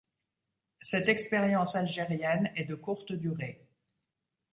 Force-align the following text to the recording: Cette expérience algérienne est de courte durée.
Cette 0.81 1.09
expérience 1.09 1.75
algérienne 1.75 2.51
est 2.55 2.63
de 2.65 2.73
courte 2.73 3.11
durée. 3.13 3.61